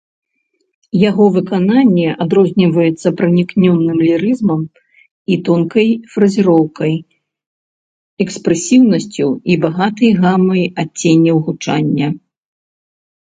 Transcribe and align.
Яго 1.09 1.25
выкананне 1.33 2.07
адрозніваецца 2.25 3.07
пранікнёным 3.19 3.97
лірызмам 4.07 4.61
і 5.35 5.39
тонкай 5.51 5.89
фразіроўкай, 6.15 6.93
экспрэсіўнасцю 8.29 9.27
і 9.53 9.63
багатай 9.71 10.11
гамай 10.23 10.63
адценняў 10.85 11.37
гучання. 11.47 12.07